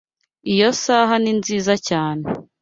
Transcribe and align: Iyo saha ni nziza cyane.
Iyo 0.53 0.69
saha 0.81 1.15
ni 1.21 1.31
nziza 1.39 1.73
cyane. 1.87 2.23